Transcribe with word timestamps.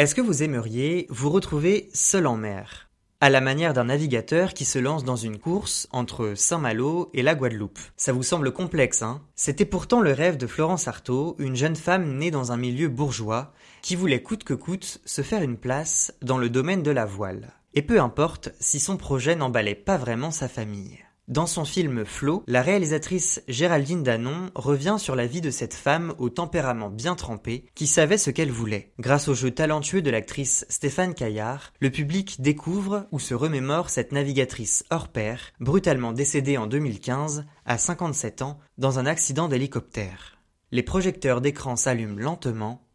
Est-ce 0.00 0.14
que 0.14 0.22
vous 0.22 0.42
aimeriez 0.42 1.06
vous 1.10 1.28
retrouver 1.28 1.90
seul 1.92 2.26
en 2.26 2.38
mer? 2.38 2.88
À 3.20 3.28
la 3.28 3.42
manière 3.42 3.74
d'un 3.74 3.84
navigateur 3.84 4.54
qui 4.54 4.64
se 4.64 4.78
lance 4.78 5.04
dans 5.04 5.16
une 5.16 5.38
course 5.38 5.88
entre 5.92 6.32
Saint-Malo 6.34 7.10
et 7.12 7.20
la 7.20 7.34
Guadeloupe. 7.34 7.78
Ça 7.98 8.14
vous 8.14 8.22
semble 8.22 8.50
complexe, 8.50 9.02
hein? 9.02 9.20
C'était 9.36 9.66
pourtant 9.66 10.00
le 10.00 10.14
rêve 10.14 10.38
de 10.38 10.46
Florence 10.46 10.88
Artaud, 10.88 11.36
une 11.38 11.54
jeune 11.54 11.76
femme 11.76 12.16
née 12.16 12.30
dans 12.30 12.50
un 12.50 12.56
milieu 12.56 12.88
bourgeois, 12.88 13.52
qui 13.82 13.94
voulait 13.94 14.22
coûte 14.22 14.42
que 14.42 14.54
coûte 14.54 15.02
se 15.04 15.20
faire 15.20 15.42
une 15.42 15.58
place 15.58 16.14
dans 16.22 16.38
le 16.38 16.48
domaine 16.48 16.82
de 16.82 16.90
la 16.90 17.04
voile. 17.04 17.52
Et 17.74 17.82
peu 17.82 18.00
importe 18.00 18.52
si 18.58 18.80
son 18.80 18.96
projet 18.96 19.36
n'emballait 19.36 19.74
pas 19.74 19.98
vraiment 19.98 20.30
sa 20.30 20.48
famille. 20.48 20.98
Dans 21.30 21.46
son 21.46 21.64
film 21.64 22.04
Flo, 22.04 22.42
la 22.48 22.60
réalisatrice 22.60 23.40
Géraldine 23.46 24.02
Danon 24.02 24.50
revient 24.56 24.96
sur 24.98 25.14
la 25.14 25.28
vie 25.28 25.40
de 25.40 25.52
cette 25.52 25.74
femme 25.74 26.12
au 26.18 26.28
tempérament 26.28 26.90
bien 26.90 27.14
trempé 27.14 27.66
qui 27.76 27.86
savait 27.86 28.18
ce 28.18 28.32
qu'elle 28.32 28.50
voulait. 28.50 28.90
Grâce 28.98 29.28
au 29.28 29.34
jeu 29.34 29.52
talentueux 29.52 30.02
de 30.02 30.10
l'actrice 30.10 30.66
Stéphane 30.68 31.14
Caillard, 31.14 31.72
le 31.78 31.90
public 31.90 32.40
découvre 32.40 33.06
ou 33.12 33.20
se 33.20 33.34
remémore 33.34 33.90
cette 33.90 34.10
navigatrice 34.10 34.84
hors 34.90 35.06
pair, 35.06 35.52
brutalement 35.60 36.12
décédée 36.12 36.58
en 36.58 36.66
2015 36.66 37.44
à 37.64 37.78
57 37.78 38.42
ans 38.42 38.58
dans 38.76 38.98
un 38.98 39.06
accident 39.06 39.46
d'hélicoptère. 39.46 40.36
Les 40.72 40.82
projecteurs 40.82 41.40
d'écran 41.40 41.76
s'allument 41.76 42.18
lentement. 42.18 42.88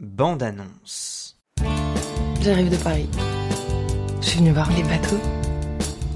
Bande 0.00 0.42
annonce. 0.42 1.38
J'arrive 2.40 2.70
de 2.70 2.82
Paris. 2.82 3.10
Je 4.22 4.26
suis 4.26 4.38
venu 4.38 4.52
voir 4.52 4.72
les 4.72 4.84
bateaux. 4.84 5.20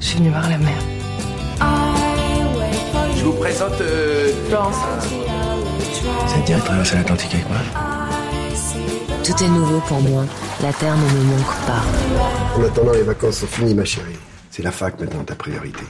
Je 0.01 0.07
suis 0.07 0.19
venu 0.19 0.31
voir 0.31 0.49
la 0.49 0.57
mer. 0.57 0.98
Je 3.29 3.33
vous 3.35 3.41
présente 3.41 3.79
euh, 3.83 4.33
Florence. 4.49 4.77
Ça 6.29 6.41
te 6.41 6.47
dirait 6.47 6.61
de 6.61 6.65
traverser 6.65 6.97
l'Atlantique 6.97 7.35
avec 7.35 7.47
moi 7.51 7.59
Tout 9.23 9.45
est 9.45 9.49
nouveau 9.49 9.81
pour 9.81 10.01
moi. 10.01 10.25
La 10.63 10.73
terre 10.73 10.97
ne 10.97 11.03
me 11.03 11.25
manque 11.25 11.67
pas. 11.67 12.59
En 12.59 12.65
attendant, 12.65 12.93
les 12.93 13.03
vacances 13.03 13.41
sont 13.41 13.47
finies, 13.47 13.75
ma 13.75 13.85
chérie. 13.85 14.17
C'est 14.51 14.63
la 14.63 14.71
fac 14.71 14.99
maintenant 14.99 15.25
ta 15.25 15.35
priorité. 15.35 15.83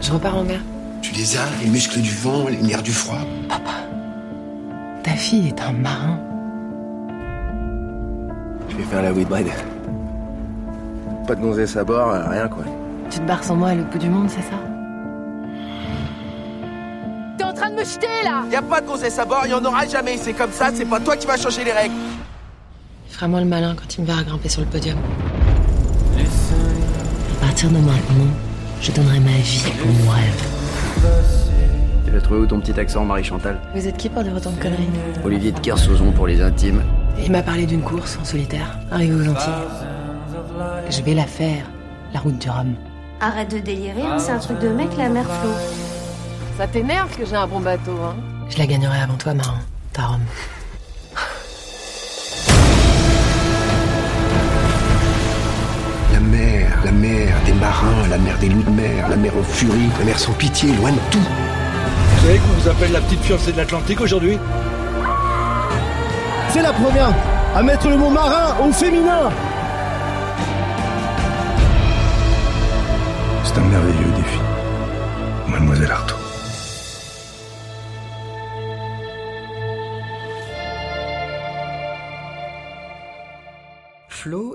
Je 0.00 0.12
repars 0.12 0.36
en 0.36 0.44
mer. 0.44 0.60
Tu 1.02 1.12
les 1.14 1.36
as, 1.36 1.48
les 1.60 1.68
muscles 1.68 2.00
du 2.00 2.14
vent, 2.14 2.46
les 2.48 2.62
nerfs 2.62 2.84
du 2.84 2.92
froid. 2.92 3.18
Ta 5.02 5.10
fille 5.10 5.48
est 5.48 5.60
un 5.60 5.72
marin. 5.72 6.20
Je 8.68 8.76
vais 8.76 8.84
faire 8.84 9.02
la 9.02 9.12
Whitbread. 9.12 9.48
Pas 11.26 11.34
de 11.34 11.40
gonzesse 11.40 11.76
à 11.76 11.82
bord, 11.82 12.12
euh, 12.12 12.28
rien 12.28 12.46
quoi. 12.46 12.62
Tu 13.10 13.18
te 13.18 13.24
barres 13.24 13.42
sans 13.42 13.56
moi 13.56 13.70
à 13.70 13.74
l'autre 13.74 13.90
bout 13.90 13.98
du 13.98 14.08
monde, 14.08 14.30
c'est 14.30 14.42
ça? 14.42 14.71
Me 17.82 17.88
jeter 17.88 18.06
là 18.24 18.44
y 18.50 18.56
a 18.56 18.62
pas 18.62 18.80
de 18.80 18.86
gonzesse 18.86 19.18
à 19.18 19.24
bord, 19.24 19.46
y 19.46 19.54
en 19.54 19.64
aura 19.64 19.86
jamais. 19.86 20.16
C'est 20.16 20.32
comme 20.32 20.52
ça, 20.52 20.70
c'est 20.72 20.84
pas 20.84 21.00
toi 21.00 21.16
qui 21.16 21.26
vas 21.26 21.36
changer 21.36 21.64
les 21.64 21.72
règles. 21.72 21.94
Feras-moi 23.08 23.40
le 23.40 23.46
malin 23.46 23.74
quand 23.74 23.94
il 23.96 24.02
me 24.02 24.06
verra 24.06 24.22
grimper 24.22 24.48
sur 24.48 24.60
le 24.62 24.68
podium. 24.68 24.98
À 26.18 27.46
partir 27.46 27.68
de 27.70 27.78
maintenant, 27.78 28.32
je 28.80 28.92
donnerai 28.92 29.20
ma 29.20 29.30
vie 29.30 29.72
pour 29.80 29.90
mon 29.90 30.10
rêve. 30.10 30.42
Tu 32.04 32.12
l'as 32.12 32.20
trouvé 32.20 32.40
où 32.40 32.46
ton 32.46 32.60
petit 32.60 32.78
accent, 32.78 33.04
Marie-Chantal? 33.04 33.58
Vous 33.74 33.86
êtes 33.86 33.96
qui 33.96 34.08
pour 34.08 34.22
dire 34.22 34.34
autant 34.34 34.50
de 34.50 34.60
conneries? 34.60 34.88
Olivier 35.24 35.52
de 35.52 35.58
Kersauzon 35.58 36.12
pour 36.12 36.26
les 36.26 36.40
intimes. 36.40 36.82
Il 37.18 37.32
m'a 37.32 37.42
parlé 37.42 37.66
d'une 37.66 37.82
course 37.82 38.18
en 38.20 38.24
solitaire, 38.24 38.78
arrivé 38.90 39.14
aux 39.14 39.28
Antilles. 39.28 39.52
Je 40.88 41.02
vais 41.02 41.14
la 41.14 41.26
faire, 41.26 41.64
la 42.14 42.20
route 42.20 42.38
du 42.38 42.48
Rhum. 42.48 42.74
Arrête 43.20 43.52
de 43.52 43.58
délirer, 43.58 44.02
c'est 44.18 44.32
un 44.32 44.38
truc 44.38 44.58
de 44.58 44.68
mec 44.68 44.88
la 44.96 45.08
mer 45.08 45.24
Flo. 45.24 45.50
Ça 46.62 46.68
t'énerve 46.68 47.10
que 47.16 47.26
j'ai 47.26 47.34
un 47.34 47.48
bon 47.48 47.58
bateau, 47.58 47.90
hein 47.90 48.14
Je 48.48 48.56
la 48.56 48.66
gagnerai 48.66 49.00
avant 49.00 49.16
toi, 49.16 49.34
marin. 49.34 49.58
Ta 49.92 50.02
Rome. 50.02 50.20
La 56.12 56.20
mer, 56.20 56.78
la 56.84 56.92
mer 56.92 57.34
des 57.44 57.52
marins, 57.54 58.06
la 58.08 58.18
mer 58.18 58.38
des 58.38 58.48
loups 58.48 58.62
de 58.62 58.70
mer, 58.70 59.08
la 59.08 59.16
mer 59.16 59.32
en 59.36 59.42
furie, 59.42 59.90
la 59.98 60.04
mer 60.04 60.16
sans 60.16 60.34
pitié, 60.34 60.70
loin 60.76 60.92
de 60.92 61.00
tout. 61.10 61.18
Vous 61.18 62.26
savez 62.28 62.38
qu'on 62.38 62.60
vous 62.60 62.68
appelle 62.68 62.92
la 62.92 63.00
petite 63.00 63.24
fiancée 63.24 63.50
de 63.50 63.56
l'Atlantique 63.56 64.00
aujourd'hui? 64.00 64.38
C'est 66.50 66.62
la 66.62 66.72
première 66.72 67.12
à 67.56 67.62
mettre 67.64 67.88
le 67.88 67.96
mot 67.96 68.08
marin 68.08 68.54
au 68.64 68.70
féminin 68.70 69.30
C'est 73.42 73.58
un 73.58 73.62
merveilleux 73.62 74.12
défi. 74.16 74.38
Mademoiselle 75.48 75.90
Artaud. 75.90 76.21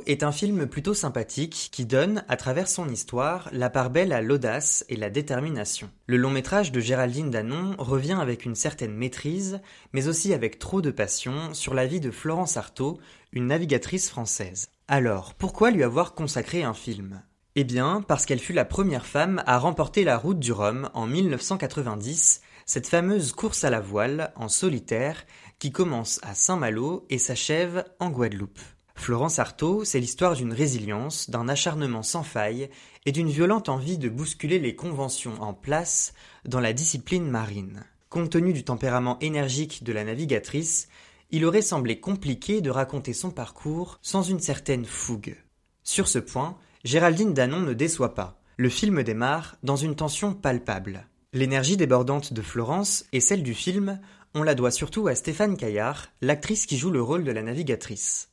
Est 0.07 0.23
un 0.23 0.31
film 0.31 0.67
plutôt 0.67 0.93
sympathique 0.93 1.69
qui 1.71 1.85
donne, 1.85 2.23
à 2.27 2.37
travers 2.37 2.67
son 2.67 2.87
histoire, 2.89 3.49
la 3.51 3.69
part 3.69 3.89
belle 3.89 4.13
à 4.13 4.21
l'audace 4.21 4.85
et 4.89 4.95
la 4.95 5.09
détermination. 5.09 5.89
Le 6.07 6.17
long 6.17 6.29
métrage 6.29 6.71
de 6.71 6.79
Géraldine 6.79 7.29
Danon 7.29 7.75
revient 7.77 8.17
avec 8.19 8.45
une 8.45 8.55
certaine 8.55 8.93
maîtrise, 8.93 9.59
mais 9.91 10.07
aussi 10.07 10.33
avec 10.33 10.59
trop 10.59 10.81
de 10.81 10.91
passion, 10.91 11.53
sur 11.53 11.73
la 11.73 11.85
vie 11.85 11.99
de 11.99 12.11
Florence 12.11 12.55
Artaud, 12.55 12.99
une 13.33 13.47
navigatrice 13.47 14.09
française. 14.09 14.69
Alors, 14.87 15.33
pourquoi 15.33 15.71
lui 15.71 15.83
avoir 15.83 16.13
consacré 16.13 16.63
un 16.63 16.73
film? 16.73 17.21
Eh 17.55 17.65
bien, 17.65 18.01
parce 18.07 18.25
qu'elle 18.25 18.39
fut 18.39 18.53
la 18.53 18.65
première 18.65 19.05
femme 19.05 19.43
à 19.45 19.59
remporter 19.59 20.03
la 20.05 20.17
route 20.17 20.39
du 20.39 20.53
Rhum 20.53 20.89
en 20.93 21.05
1990, 21.05 22.41
cette 22.65 22.87
fameuse 22.87 23.33
course 23.33 23.63
à 23.63 23.69
la 23.69 23.81
voile, 23.81 24.31
en 24.35 24.47
solitaire, 24.47 25.25
qui 25.59 25.71
commence 25.71 26.19
à 26.23 26.35
Saint-Malo 26.35 27.05
et 27.09 27.17
s'achève 27.17 27.83
en 27.99 28.09
Guadeloupe. 28.09 28.59
Florence 28.97 29.39
Artaud, 29.39 29.85
c'est 29.85 30.01
l'histoire 30.01 30.35
d'une 30.35 30.51
résilience, 30.51 31.29
d'un 31.29 31.47
acharnement 31.47 32.03
sans 32.03 32.23
faille 32.23 32.69
et 33.05 33.13
d'une 33.13 33.29
violente 33.29 33.69
envie 33.69 33.97
de 33.97 34.09
bousculer 34.09 34.59
les 34.59 34.75
conventions 34.75 35.41
en 35.41 35.53
place 35.53 36.13
dans 36.45 36.59
la 36.59 36.73
discipline 36.73 37.29
marine. 37.29 37.85
Compte 38.09 38.31
tenu 38.31 38.51
du 38.51 38.63
tempérament 38.63 39.17
énergique 39.19 39.83
de 39.83 39.93
la 39.93 40.03
navigatrice, 40.03 40.89
il 41.31 41.45
aurait 41.45 41.61
semblé 41.61 41.99
compliqué 41.99 42.59
de 42.59 42.69
raconter 42.69 43.13
son 43.13 43.31
parcours 43.31 43.99
sans 44.01 44.23
une 44.23 44.39
certaine 44.39 44.85
fougue. 44.85 45.37
Sur 45.83 46.07
ce 46.07 46.19
point, 46.19 46.57
Géraldine 46.83 47.33
Danon 47.33 47.61
ne 47.61 47.73
déçoit 47.73 48.15
pas. 48.15 48.41
Le 48.57 48.69
film 48.69 49.03
démarre 49.03 49.55
dans 49.63 49.75
une 49.77 49.95
tension 49.95 50.33
palpable. 50.33 51.07
L'énergie 51.31 51.77
débordante 51.77 52.33
de 52.33 52.41
Florence 52.41 53.05
et 53.13 53.19
celle 53.21 53.43
du 53.43 53.53
film, 53.53 54.01
on 54.33 54.43
la 54.43 54.55
doit 54.55 54.71
surtout 54.71 55.07
à 55.07 55.15
Stéphane 55.15 55.55
Caillard, 55.55 56.09
l'actrice 56.21 56.65
qui 56.65 56.77
joue 56.77 56.91
le 56.91 57.01
rôle 57.01 57.23
de 57.23 57.31
la 57.31 57.43
navigatrice. 57.43 58.29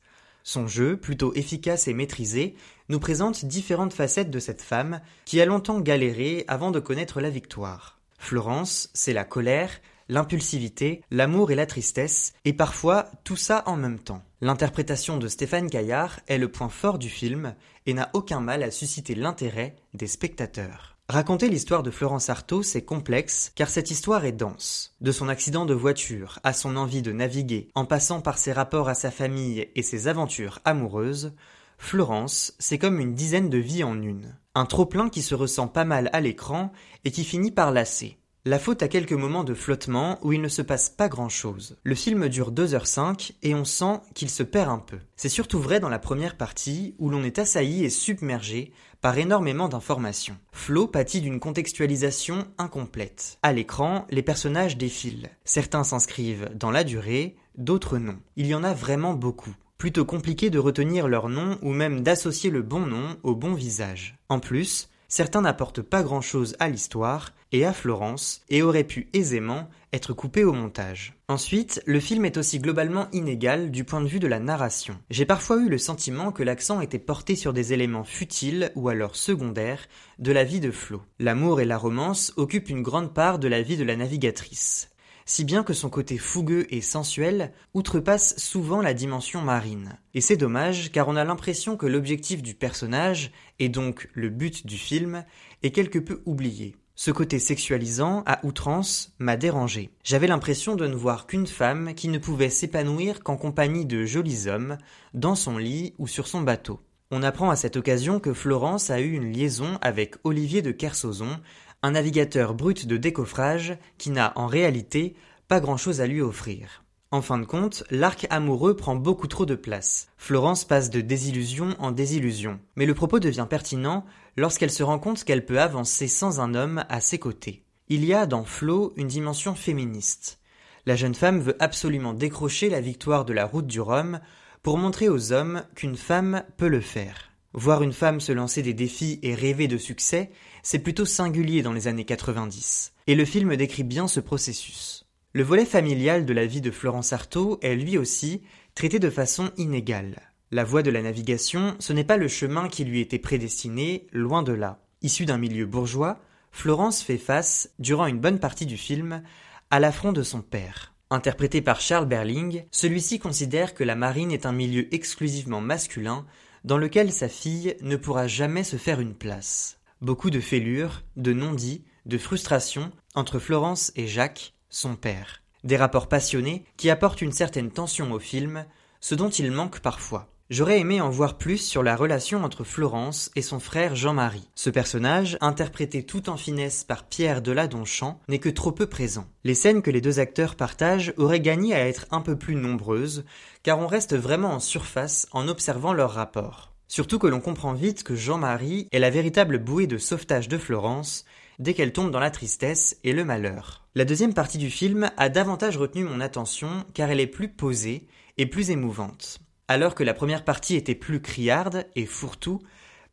Son 0.47 0.67
jeu, 0.67 0.95
plutôt 0.95 1.33
efficace 1.33 1.87
et 1.87 1.93
maîtrisé, 1.95 2.53
nous 2.87 2.99
présente 2.99 3.45
différentes 3.45 3.93
facettes 3.93 4.29
de 4.29 4.37
cette 4.37 4.61
femme 4.61 5.01
qui 5.25 5.41
a 5.41 5.45
longtemps 5.45 5.79
galéré 5.81 6.45
avant 6.47 6.69
de 6.69 6.79
connaître 6.79 7.19
la 7.19 7.31
victoire. 7.31 7.99
Florence, 8.19 8.91
c'est 8.93 9.11
la 9.11 9.23
colère, 9.23 9.71
l'impulsivité, 10.07 11.01
l'amour 11.09 11.49
et 11.49 11.55
la 11.55 11.65
tristesse, 11.65 12.33
et 12.45 12.53
parfois 12.53 13.09
tout 13.23 13.35
ça 13.35 13.63
en 13.65 13.75
même 13.75 13.97
temps. 13.97 14.23
L'interprétation 14.39 15.17
de 15.17 15.27
Stéphane 15.27 15.67
Caillard 15.67 16.19
est 16.27 16.37
le 16.37 16.51
point 16.51 16.69
fort 16.69 16.99
du 16.99 17.09
film 17.09 17.55
et 17.87 17.95
n'a 17.95 18.11
aucun 18.13 18.39
mal 18.39 18.61
à 18.61 18.69
susciter 18.69 19.15
l'intérêt 19.15 19.75
des 19.95 20.07
spectateurs. 20.07 20.94
Raconter 21.07 21.49
l'histoire 21.49 21.83
de 21.83 21.91
Florence 21.91 22.31
Artaud, 22.31 22.63
c'est 22.63 22.83
complexe, 22.83 23.51
car 23.53 23.69
cette 23.69 23.91
histoire 23.91 24.25
est 24.25 24.31
dense. 24.31 24.95
De 25.01 25.11
son 25.11 25.29
accident 25.29 25.67
de 25.67 25.75
voiture 25.75 26.39
à 26.43 26.51
son 26.51 26.75
envie 26.75 27.03
de 27.03 27.11
naviguer, 27.11 27.69
en 27.75 27.85
passant 27.85 28.21
par 28.21 28.39
ses 28.39 28.51
rapports 28.51 28.89
à 28.89 28.95
sa 28.95 29.11
famille 29.11 29.69
et 29.75 29.83
ses 29.83 30.07
aventures 30.07 30.59
amoureuses, 30.65 31.33
Florence, 31.77 32.55
c'est 32.57 32.79
comme 32.79 32.99
une 32.99 33.13
dizaine 33.13 33.51
de 33.51 33.59
vies 33.59 33.83
en 33.83 34.01
une. 34.01 34.35
Un 34.55 34.65
trop-plein 34.65 35.09
qui 35.09 35.21
se 35.21 35.35
ressent 35.35 35.67
pas 35.67 35.85
mal 35.85 36.09
à 36.11 36.21
l'écran 36.21 36.71
et 37.03 37.11
qui 37.11 37.23
finit 37.23 37.51
par 37.51 37.71
lasser. 37.71 38.17
La 38.47 38.59
faute 38.59 38.83
à 38.83 38.87
quelques 38.87 39.11
moments 39.11 39.43
de 39.43 39.55
flottement 39.55 40.19
où 40.21 40.31
il 40.31 40.39
ne 40.39 40.47
se 40.49 40.61
passe 40.61 40.91
pas 40.91 41.09
grand 41.09 41.29
chose. 41.29 41.77
Le 41.83 41.95
film 41.95 42.29
dure 42.29 42.51
2h05 42.51 43.31
et 43.41 43.55
on 43.55 43.65
sent 43.65 44.01
qu'il 44.13 44.29
se 44.29 44.43
perd 44.43 44.69
un 44.69 44.77
peu. 44.77 44.99
C'est 45.15 45.29
surtout 45.29 45.59
vrai 45.59 45.79
dans 45.79 45.89
la 45.89 45.97
première 45.97 46.37
partie 46.37 46.93
où 46.99 47.09
l'on 47.09 47.23
est 47.23 47.39
assailli 47.39 47.83
et 47.83 47.89
submergé 47.89 48.71
par 49.01 49.17
énormément 49.17 49.67
d'informations. 49.67 50.37
Flo 50.51 50.85
pâtit 50.85 51.21
d'une 51.21 51.39
contextualisation 51.39 52.45
incomplète. 52.59 53.39
À 53.41 53.51
l'écran, 53.51 54.05
les 54.11 54.21
personnages 54.21 54.77
défilent. 54.77 55.31
Certains 55.43 55.83
s'inscrivent 55.83 56.51
dans 56.53 56.69
la 56.69 56.83
durée, 56.83 57.37
d'autres 57.57 57.97
non. 57.97 58.19
Il 58.35 58.45
y 58.45 58.53
en 58.53 58.63
a 58.63 58.75
vraiment 58.75 59.15
beaucoup. 59.15 59.55
Plutôt 59.79 60.05
compliqué 60.05 60.51
de 60.51 60.59
retenir 60.59 61.07
leur 61.07 61.29
nom 61.29 61.57
ou 61.63 61.71
même 61.71 62.01
d'associer 62.01 62.51
le 62.51 62.61
bon 62.61 62.85
nom 62.85 63.17
au 63.23 63.33
bon 63.33 63.55
visage. 63.55 64.19
En 64.29 64.39
plus, 64.39 64.89
certains 65.15 65.39
n'apportent 65.39 65.81
pas 65.81 66.03
grand-chose 66.03 66.57
à 66.59 66.67
l'histoire 66.67 67.31
et 67.53 67.63
à 67.63 67.71
Florence 67.71 68.41
et 68.49 68.61
auraient 68.61 68.83
pu 68.83 69.07
aisément 69.13 69.69
être 69.93 70.11
coupés 70.11 70.43
au 70.43 70.51
montage. 70.51 71.13
Ensuite, 71.29 71.81
le 71.85 72.01
film 72.01 72.25
est 72.25 72.35
aussi 72.35 72.59
globalement 72.59 73.07
inégal 73.13 73.71
du 73.71 73.85
point 73.85 74.01
de 74.01 74.09
vue 74.09 74.19
de 74.19 74.27
la 74.27 74.41
narration. 74.41 74.99
J'ai 75.09 75.25
parfois 75.25 75.55
eu 75.61 75.69
le 75.69 75.77
sentiment 75.77 76.33
que 76.33 76.43
l'accent 76.43 76.81
était 76.81 76.99
porté 76.99 77.37
sur 77.37 77.53
des 77.53 77.71
éléments 77.71 78.03
futiles 78.03 78.73
ou 78.75 78.89
alors 78.89 79.15
secondaires 79.15 79.87
de 80.19 80.33
la 80.33 80.43
vie 80.43 80.59
de 80.59 80.69
Flo. 80.69 81.01
L'amour 81.19 81.61
et 81.61 81.65
la 81.65 81.77
romance 81.77 82.33
occupent 82.35 82.67
une 82.67 82.83
grande 82.83 83.13
part 83.13 83.39
de 83.39 83.47
la 83.47 83.61
vie 83.61 83.77
de 83.77 83.85
la 83.85 83.95
navigatrice. 83.95 84.89
Si 85.25 85.43
bien 85.43 85.63
que 85.63 85.73
son 85.73 85.89
côté 85.89 86.17
fougueux 86.17 86.67
et 86.69 86.81
sensuel 86.81 87.51
outrepasse 87.73 88.37
souvent 88.37 88.81
la 88.81 88.93
dimension 88.93 89.41
marine. 89.41 89.97
Et 90.13 90.21
c'est 90.21 90.37
dommage 90.37 90.91
car 90.91 91.07
on 91.07 91.15
a 91.15 91.23
l'impression 91.23 91.77
que 91.77 91.87
l'objectif 91.87 92.41
du 92.41 92.53
personnage, 92.53 93.31
et 93.59 93.69
donc 93.69 94.09
le 94.13 94.29
but 94.29 94.65
du 94.65 94.77
film, 94.77 95.25
est 95.63 95.71
quelque 95.71 95.99
peu 95.99 96.21
oublié. 96.25 96.75
Ce 96.97 97.11
côté 97.11 97.39
sexualisant, 97.39 98.23
à 98.25 98.39
outrance, 98.45 99.13
m'a 99.19 99.35
dérangé. 99.35 99.89
J'avais 100.03 100.27
l'impression 100.27 100.75
de 100.75 100.87
ne 100.87 100.95
voir 100.95 101.27
qu'une 101.27 101.47
femme 101.47 101.93
qui 101.93 102.07
ne 102.07 102.19
pouvait 102.19 102.49
s'épanouir 102.49 103.21
qu'en 103.21 103.35
compagnie 103.35 103.85
de 103.85 104.05
jolis 104.05 104.47
hommes, 104.47 104.77
dans 105.13 105.35
son 105.35 105.57
lit 105.57 105.93
ou 105.97 106.07
sur 106.07 106.27
son 106.27 106.41
bateau. 106.41 106.79
On 107.11 107.21
apprend 107.21 107.49
à 107.49 107.57
cette 107.57 107.75
occasion 107.75 108.21
que 108.21 108.33
Florence 108.33 108.89
a 108.89 109.01
eu 109.01 109.11
une 109.11 109.31
liaison 109.31 109.77
avec 109.81 110.15
Olivier 110.23 110.61
de 110.61 110.71
Kersauzon, 110.71 111.39
un 111.85 111.91
navigateur 111.91 112.55
brut 112.55 112.87
de 112.87 112.97
décoffrage 112.97 113.77
qui 113.99 114.09
n'a 114.09 114.33
en 114.37 114.47
réalité 114.47 115.15
pas 115.47 115.59
grand-chose 115.59 116.01
à 116.01 116.07
lui 116.07 116.19
offrir. 116.19 116.83
En 117.11 117.21
fin 117.21 117.37
de 117.37 117.45
compte, 117.45 117.83
l'arc 117.91 118.25
amoureux 118.31 118.75
prend 118.75 118.95
beaucoup 118.95 119.27
trop 119.27 119.45
de 119.45 119.53
place. 119.53 120.07
Florence 120.17 120.65
passe 120.65 120.89
de 120.89 121.01
désillusion 121.01 121.75
en 121.77 121.91
désillusion. 121.91 122.59
Mais 122.75 122.87
le 122.87 122.95
propos 122.95 123.19
devient 123.19 123.45
pertinent 123.47 124.03
lorsqu'elle 124.35 124.71
se 124.71 124.81
rend 124.81 124.97
compte 124.97 125.23
qu'elle 125.23 125.45
peut 125.45 125.61
avancer 125.61 126.07
sans 126.07 126.39
un 126.39 126.55
homme 126.55 126.83
à 126.89 127.01
ses 127.01 127.19
côtés. 127.19 127.63
Il 127.87 128.03
y 128.03 128.15
a 128.15 128.25
dans 128.25 128.45
Flo 128.45 128.91
une 128.95 129.07
dimension 129.07 129.53
féministe. 129.53 130.39
La 130.87 130.95
jeune 130.95 131.13
femme 131.13 131.39
veut 131.39 131.55
absolument 131.59 132.15
décrocher 132.15 132.67
la 132.67 132.81
victoire 132.81 133.25
de 133.25 133.33
la 133.33 133.45
route 133.45 133.67
du 133.67 133.79
Rhum 133.79 134.19
pour 134.63 134.79
montrer 134.79 135.07
aux 135.07 135.33
hommes 135.33 135.61
qu'une 135.75 135.97
femme 135.97 136.43
peut 136.57 136.67
le 136.67 136.81
faire. 136.81 137.34
Voir 137.57 137.83
une 137.83 137.93
femme 137.93 138.19
se 138.19 138.33
lancer 138.33 138.61
des 138.61 138.73
défis 138.73 139.17
et 139.23 139.33
rêver 139.33 139.69
de 139.69 139.77
succès, 139.77 140.29
c'est 140.61 140.79
plutôt 140.79 141.05
singulier 141.05 141.61
dans 141.61 141.71
les 141.71 141.87
années 141.87 142.03
90. 142.03 142.91
Et 143.07 143.15
le 143.15 143.23
film 143.23 143.55
décrit 143.55 143.85
bien 143.85 144.09
ce 144.09 144.19
processus. 144.19 145.05
Le 145.31 145.41
volet 145.41 145.63
familial 145.63 146.25
de 146.25 146.33
la 146.33 146.45
vie 146.45 146.59
de 146.59 146.69
Florence 146.69 147.13
Artaud 147.13 147.57
est 147.61 147.75
lui 147.75 147.97
aussi 147.97 148.41
traité 148.73 148.99
de 148.99 149.09
façon 149.09 149.51
inégale. 149.55 150.33
La 150.51 150.65
voie 150.65 150.83
de 150.83 150.91
la 150.91 151.01
navigation, 151.01 151.77
ce 151.79 151.93
n'est 151.93 152.03
pas 152.03 152.17
le 152.17 152.27
chemin 152.27 152.67
qui 152.67 152.83
lui 152.83 152.99
était 152.99 153.19
prédestiné, 153.19 154.07
loin 154.11 154.43
de 154.43 154.51
là. 154.51 154.81
Issue 155.01 155.25
d'un 155.25 155.37
milieu 155.37 155.65
bourgeois, 155.65 156.19
Florence 156.51 157.01
fait 157.01 157.17
face, 157.17 157.69
durant 157.79 158.05
une 158.05 158.19
bonne 158.19 158.39
partie 158.39 158.65
du 158.65 158.75
film, 158.75 159.23
à 159.71 159.79
l'affront 159.79 160.11
de 160.11 160.23
son 160.23 160.41
père. 160.41 160.93
Interprété 161.09 161.61
par 161.61 161.79
Charles 161.79 162.07
Berling, 162.07 162.65
celui-ci 162.71 163.17
considère 163.17 163.75
que 163.75 163.85
la 163.85 163.95
marine 163.95 164.33
est 164.33 164.45
un 164.45 164.51
milieu 164.51 164.93
exclusivement 164.93 165.61
masculin 165.61 166.25
dans 166.65 166.79
lequel 166.79 167.13
sa 167.13 167.29
fille 167.29 167.77
ne 167.81 167.95
pourra 167.95 168.27
jamais 168.27 168.63
se 168.63 168.75
faire 168.75 168.99
une 168.99 169.13
place. 169.13 169.77
Beaucoup 170.01 170.31
de 170.31 170.39
fêlures, 170.39 171.03
de 171.15 171.31
non-dits, 171.31 171.83
de 172.07 172.17
frustrations 172.17 172.91
entre 173.13 173.37
Florence 173.37 173.91
et 173.95 174.07
Jacques, 174.07 174.55
son 174.69 174.95
père. 174.95 175.43
Des 175.63 175.77
rapports 175.77 176.09
passionnés 176.09 176.65
qui 176.75 176.89
apportent 176.89 177.21
une 177.21 177.31
certaine 177.31 177.69
tension 177.69 178.11
au 178.11 178.19
film, 178.19 178.65
ce 178.99 179.13
dont 179.13 179.29
il 179.29 179.51
manque 179.51 179.79
parfois. 179.79 180.34
J'aurais 180.51 180.79
aimé 180.79 181.01
en 181.01 181.09
voir 181.09 181.39
plus 181.39 181.57
sur 181.57 181.81
la 181.81 181.95
relation 181.95 182.43
entre 182.43 182.63
Florence 182.63 183.31
et 183.35 183.41
son 183.41 183.59
frère 183.59 183.95
Jean-Marie. 183.95 184.47
Ce 184.53 184.69
personnage, 184.69 185.39
interprété 185.41 186.03
tout 186.03 186.29
en 186.29 186.37
finesse 186.37 186.83
par 186.83 187.05
Pierre 187.05 187.41
Deladonchamp, 187.41 188.19
n'est 188.27 188.37
que 188.37 188.49
trop 188.49 188.71
peu 188.71 188.85
présent. 188.85 189.25
Les 189.43 189.55
scènes 189.55 189.81
que 189.81 189.89
les 189.89 190.01
deux 190.01 190.19
acteurs 190.19 190.53
partagent 190.53 191.15
auraient 191.17 191.39
gagné 191.39 191.73
à 191.73 191.87
être 191.87 192.05
un 192.11 192.21
peu 192.21 192.37
plus 192.37 192.53
nombreuses, 192.53 193.25
car 193.63 193.79
on 193.79 193.87
reste 193.87 194.15
vraiment 194.15 194.51
en 194.51 194.59
surface 194.59 195.27
en 195.31 195.47
observant 195.47 195.93
leur 195.93 196.11
rapport. 196.11 196.75
Surtout 196.87 197.17
que 197.17 197.25
l'on 197.25 197.41
comprend 197.41 197.73
vite 197.73 198.03
que 198.03 198.15
Jean-Marie 198.15 198.87
est 198.91 198.99
la 198.99 199.09
véritable 199.09 199.57
bouée 199.57 199.87
de 199.87 199.97
sauvetage 199.97 200.47
de 200.47 200.59
Florence 200.59 201.25
dès 201.57 201.73
qu'elle 201.73 201.91
tombe 201.91 202.11
dans 202.11 202.19
la 202.19 202.29
tristesse 202.29 202.99
et 203.03 203.13
le 203.13 203.25
malheur. 203.25 203.87
La 203.95 204.05
deuxième 204.05 204.35
partie 204.35 204.59
du 204.59 204.69
film 204.69 205.09
a 205.17 205.29
davantage 205.29 205.77
retenu 205.77 206.03
mon 206.03 206.21
attention 206.21 206.85
car 206.93 207.09
elle 207.09 207.19
est 207.19 207.25
plus 207.25 207.49
posée 207.49 208.05
et 208.37 208.45
plus 208.45 208.69
émouvante. 208.69 209.39
Alors 209.67 209.95
que 209.95 210.03
la 210.03 210.13
première 210.13 210.43
partie 210.43 210.75
était 210.75 210.93
plus 210.93 211.21
criarde 211.21 211.87
et 211.95 212.05
fourre-tout, 212.05 212.61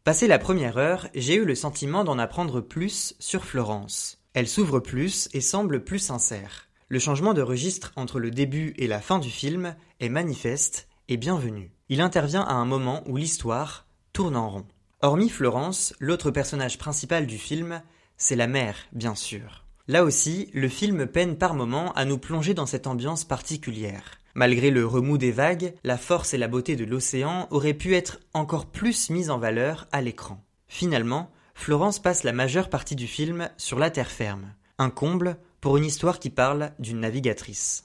passé 0.04 0.26
la 0.26 0.38
première 0.38 0.76
heure, 0.76 1.08
j'ai 1.14 1.36
eu 1.36 1.46
le 1.46 1.54
sentiment 1.54 2.04
d'en 2.04 2.18
apprendre 2.18 2.60
plus 2.60 3.14
sur 3.18 3.44
Florence. 3.44 4.18
Elle 4.34 4.48
s'ouvre 4.48 4.78
plus 4.78 5.30
et 5.32 5.40
semble 5.40 5.82
plus 5.82 5.98
sincère. 5.98 6.68
Le 6.88 6.98
changement 6.98 7.32
de 7.32 7.40
registre 7.40 7.92
entre 7.96 8.18
le 8.20 8.30
début 8.30 8.74
et 8.76 8.86
la 8.86 9.00
fin 9.00 9.18
du 9.18 9.30
film 9.30 9.74
est 10.00 10.10
manifeste 10.10 10.88
et 11.08 11.16
bienvenu. 11.16 11.70
Il 11.88 12.02
intervient 12.02 12.42
à 12.42 12.52
un 12.52 12.66
moment 12.66 13.02
où 13.06 13.16
l'histoire 13.16 13.86
tourne 14.12 14.36
en 14.36 14.50
rond. 14.50 14.66
Hormis 15.00 15.30
Florence, 15.30 15.94
l'autre 16.00 16.30
personnage 16.30 16.76
principal 16.76 17.26
du 17.26 17.38
film, 17.38 17.80
c'est 18.18 18.36
la 18.36 18.46
mère, 18.46 18.76
bien 18.92 19.14
sûr. 19.14 19.64
Là 19.88 20.04
aussi, 20.04 20.50
le 20.52 20.68
film 20.68 21.06
peine 21.06 21.36
par 21.36 21.54
moments 21.54 21.92
à 21.94 22.04
nous 22.04 22.18
plonger 22.18 22.52
dans 22.52 22.66
cette 22.66 22.86
ambiance 22.86 23.24
particulière. 23.24 24.18
Malgré 24.34 24.70
le 24.70 24.86
remous 24.86 25.18
des 25.18 25.30
vagues, 25.30 25.74
la 25.84 25.98
force 25.98 26.32
et 26.32 26.38
la 26.38 26.48
beauté 26.48 26.74
de 26.74 26.84
l'océan 26.84 27.48
auraient 27.50 27.74
pu 27.74 27.94
être 27.94 28.18
encore 28.32 28.66
plus 28.66 29.10
mises 29.10 29.28
en 29.28 29.38
valeur 29.38 29.86
à 29.92 30.00
l'écran. 30.00 30.42
Finalement, 30.68 31.30
Florence 31.54 31.98
passe 31.98 32.24
la 32.24 32.32
majeure 32.32 32.70
partie 32.70 32.96
du 32.96 33.06
film 33.06 33.50
sur 33.58 33.78
la 33.78 33.90
terre 33.90 34.10
ferme. 34.10 34.54
Un 34.78 34.88
comble 34.88 35.36
pour 35.60 35.76
une 35.76 35.84
histoire 35.84 36.18
qui 36.18 36.30
parle 36.30 36.72
d'une 36.78 37.00
navigatrice. 37.00 37.84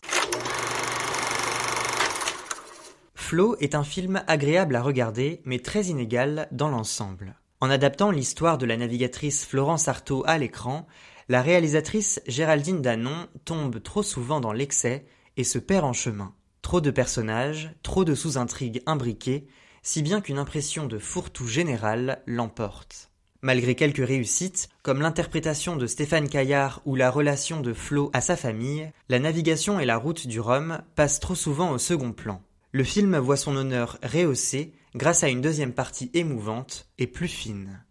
Flo 3.13 3.57
est 3.59 3.75
un 3.75 3.83
film 3.83 4.23
agréable 4.27 4.77
à 4.77 4.81
regarder, 4.81 5.41
mais 5.43 5.59
très 5.59 5.87
inégal 5.87 6.47
dans 6.53 6.69
l'ensemble. 6.69 7.35
En 7.59 7.69
adaptant 7.69 8.09
l'histoire 8.09 8.57
de 8.57 8.65
la 8.65 8.77
navigatrice 8.77 9.45
Florence 9.45 9.89
Artaud 9.89 10.23
à 10.25 10.37
l'écran, 10.37 10.87
la 11.27 11.41
réalisatrice 11.41 12.21
Géraldine 12.25 12.81
Danon 12.81 13.27
tombe 13.43 13.83
trop 13.83 14.01
souvent 14.01 14.39
dans 14.39 14.53
l'excès 14.53 15.05
et 15.37 15.43
se 15.43 15.59
perd 15.59 15.85
en 15.85 15.93
chemin. 15.93 16.33
Trop 16.61 16.81
de 16.81 16.91
personnages, 16.91 17.71
trop 17.83 18.03
de 18.03 18.15
sous-intrigues 18.15 18.81
imbriquées, 18.85 19.47
si 19.83 20.01
bien 20.01 20.19
qu'une 20.19 20.39
impression 20.39 20.85
de 20.85 20.97
fourre-tout 20.97 21.47
général 21.47 22.21
l'emporte. 22.25 23.09
Malgré 23.41 23.75
quelques 23.75 24.05
réussites, 24.05 24.67
comme 24.81 25.01
l'interprétation 25.01 25.75
de 25.75 25.87
Stéphane 25.87 26.27
Caillard 26.27 26.81
ou 26.85 26.95
la 26.95 27.11
relation 27.11 27.61
de 27.61 27.71
Flo 27.71 28.09
à 28.11 28.19
sa 28.19 28.35
famille, 28.35 28.91
la 29.07 29.19
navigation 29.19 29.79
et 29.79 29.85
la 29.85 29.97
route 29.97 30.27
du 30.27 30.39
Rhum 30.39 30.81
passent 30.95 31.19
trop 31.19 31.35
souvent 31.35 31.71
au 31.71 31.77
second 31.77 32.11
plan. 32.11 32.41
Le 32.71 32.83
film 32.83 33.17
voit 33.17 33.37
son 33.37 33.55
honneur 33.55 33.99
rehaussé 34.03 34.73
grâce 34.95 35.23
à 35.23 35.29
une 35.29 35.41
deuxième 35.41 35.73
partie 35.73 36.09
émouvante 36.13 36.89
et 36.97 37.07
plus 37.07 37.27
fine. 37.27 37.83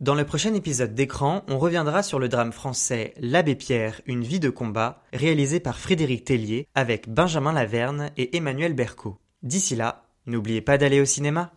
Dans 0.00 0.14
le 0.14 0.24
prochain 0.24 0.54
épisode 0.54 0.94
d'écran, 0.94 1.42
on 1.48 1.58
reviendra 1.58 2.04
sur 2.04 2.20
le 2.20 2.28
drame 2.28 2.52
français 2.52 3.14
L'Abbé 3.18 3.56
Pierre, 3.56 4.00
une 4.06 4.22
vie 4.22 4.38
de 4.38 4.48
combat, 4.48 5.02
réalisé 5.12 5.58
par 5.58 5.76
Frédéric 5.76 6.24
Tellier 6.24 6.68
avec 6.76 7.08
Benjamin 7.08 7.52
Laverne 7.52 8.12
et 8.16 8.36
Emmanuel 8.36 8.74
Berco. 8.74 9.18
D'ici 9.42 9.74
là, 9.74 10.04
n'oubliez 10.24 10.60
pas 10.60 10.78
d'aller 10.78 11.00
au 11.00 11.04
cinéma. 11.04 11.50